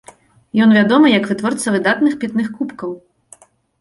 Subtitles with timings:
[0.65, 2.91] Ён вядомы як вытворца выдатных пітных кубкаў.